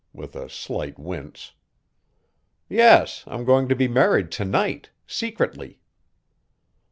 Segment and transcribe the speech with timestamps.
[0.13, 1.51] with a slight wince.
[2.67, 5.79] "Yes, I'm going to be married to night secretly."